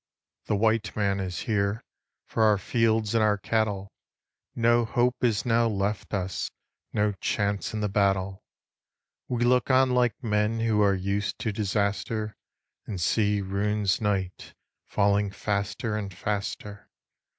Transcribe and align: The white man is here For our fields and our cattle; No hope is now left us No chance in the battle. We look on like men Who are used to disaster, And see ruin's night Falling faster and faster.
The 0.45 0.55
white 0.55 0.95
man 0.95 1.19
is 1.19 1.41
here 1.41 1.83
For 2.25 2.41
our 2.41 2.57
fields 2.57 3.13
and 3.13 3.23
our 3.23 3.37
cattle; 3.37 3.91
No 4.55 4.83
hope 4.83 5.23
is 5.23 5.45
now 5.45 5.67
left 5.67 6.11
us 6.15 6.49
No 6.91 7.11
chance 7.11 7.71
in 7.71 7.81
the 7.81 7.87
battle. 7.87 8.41
We 9.27 9.43
look 9.43 9.69
on 9.69 9.91
like 9.91 10.15
men 10.23 10.59
Who 10.61 10.81
are 10.81 10.95
used 10.95 11.37
to 11.41 11.51
disaster, 11.51 12.35
And 12.87 12.99
see 12.99 13.41
ruin's 13.43 14.01
night 14.01 14.55
Falling 14.87 15.29
faster 15.29 15.95
and 15.95 16.11
faster. 16.11 16.89